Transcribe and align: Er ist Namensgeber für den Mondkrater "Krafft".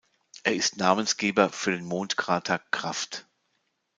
Er 0.43 0.55
ist 0.55 0.77
Namensgeber 0.77 1.49
für 1.51 1.69
den 1.69 1.85
Mondkrater 1.85 2.57
"Krafft". 2.71 3.27